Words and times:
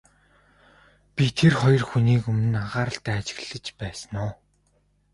Би 1.15 1.25
тэр 1.37 1.53
хоёр 1.61 1.83
хүнийг 1.87 2.21
өмнө 2.31 2.49
нь 2.51 2.59
анхааралтай 2.61 3.15
ажиглаж 3.19 3.65
байсан 3.79 4.13
уу? 4.23 4.31